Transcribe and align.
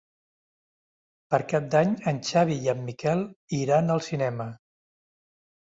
Per 1.33 1.39
Cap 1.51 1.67
d'Any 1.75 1.93
en 2.13 2.21
Xavi 2.29 2.57
i 2.69 2.71
en 2.73 2.81
Miquel 2.89 3.21
iran 3.61 3.97
al 3.97 4.03
cinema. 4.11 4.53